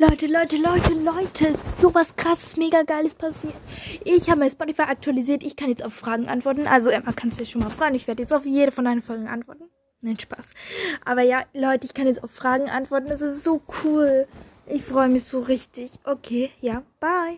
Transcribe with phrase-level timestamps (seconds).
[0.00, 3.54] Leute, Leute, Leute, Leute, sowas krasses, mega geiles passiert.
[4.04, 5.42] Ich habe mein Spotify aktualisiert.
[5.42, 6.68] Ich kann jetzt auf Fragen antworten.
[6.68, 7.96] Also Emma, kannst du dich schon mal fragen.
[7.96, 9.64] Ich werde jetzt auf jede von deinen Folgen antworten.
[10.00, 10.54] Nein, Spaß.
[11.04, 13.08] Aber ja, Leute, ich kann jetzt auf Fragen antworten.
[13.08, 14.28] Das ist so cool.
[14.66, 15.90] Ich freue mich so richtig.
[16.04, 17.36] Okay, ja, bye.